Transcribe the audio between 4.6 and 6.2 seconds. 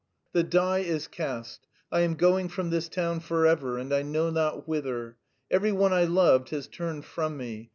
whither. Every one I